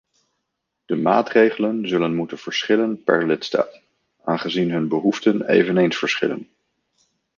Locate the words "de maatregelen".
0.85-1.87